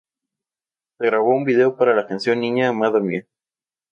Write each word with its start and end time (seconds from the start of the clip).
Se 0.97 1.05
grabó 1.05 1.29
un 1.35 1.43
vídeo 1.43 1.77
para 1.77 1.93
la 1.93 2.07
canción 2.07 2.39
"Niña 2.39 2.69
amada 2.69 2.99
mía". 2.99 3.27